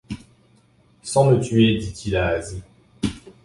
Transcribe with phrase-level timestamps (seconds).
[1.03, 2.63] sans me tuer, dit-il à Asie.